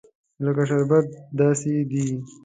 [0.43, 1.05] لکه شربت
[1.39, 2.05] داسې دي.